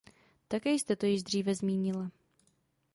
[0.47, 2.11] Také jste to již dříve zmínila.